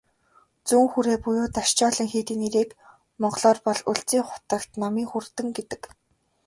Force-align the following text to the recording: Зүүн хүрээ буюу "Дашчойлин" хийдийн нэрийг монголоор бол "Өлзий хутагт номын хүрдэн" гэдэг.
Зүүн 0.67 0.87
хүрээ 0.93 1.17
буюу 1.23 1.47
"Дашчойлин" 1.55 2.07
хийдийн 2.13 2.41
нэрийг 2.43 2.69
монголоор 3.21 3.57
бол 3.67 3.79
"Өлзий 3.91 4.21
хутагт 4.29 4.71
номын 4.81 5.07
хүрдэн" 5.11 5.47
гэдэг. 5.57 5.81